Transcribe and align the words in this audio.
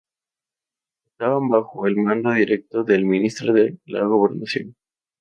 Estaban 1.05 1.47
bajo 1.49 1.85
el 1.85 1.95
mando 1.97 2.31
directo 2.31 2.83
del 2.83 3.05
ministro 3.05 3.53
de 3.53 3.77
la 3.85 4.03
Gobernación. 4.03 4.75